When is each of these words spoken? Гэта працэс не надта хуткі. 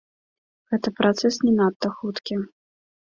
Гэта 0.71 0.93
працэс 0.99 1.39
не 1.45 1.53
надта 1.59 1.93
хуткі. 2.01 2.41